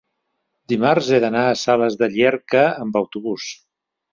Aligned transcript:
dimarts 0.73 1.09
he 1.09 1.19
d'anar 1.25 1.43
a 1.51 1.59
Sales 1.65 1.99
de 2.01 2.09
Llierca 2.15 2.65
amb 2.87 3.01
autobús. 3.03 3.53